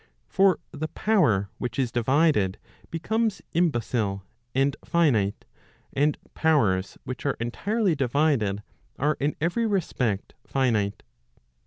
For 0.27 0.57
the 0.71 0.87
power 0.87 1.51
which 1.59 1.77
is 1.77 1.91
divided, 1.91 2.57
becomes 2.89 3.39
irabecil 3.53 4.23
and 4.55 4.75
finite, 4.83 5.45
and 5.93 6.17
powers 6.33 6.97
which 7.03 7.23
are 7.27 7.37
entirely 7.39 7.93
divided, 7.93 8.63
are 8.97 9.15
in 9.19 9.35
every 9.39 9.67
respect 9.67 10.33
finite. 10.43 11.03